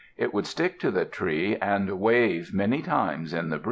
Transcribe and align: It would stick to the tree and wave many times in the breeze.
It 0.17 0.33
would 0.33 0.47
stick 0.47 0.79
to 0.79 0.89
the 0.89 1.05
tree 1.05 1.57
and 1.57 1.99
wave 1.99 2.55
many 2.55 2.81
times 2.81 3.35
in 3.35 3.49
the 3.51 3.57
breeze. 3.57 3.59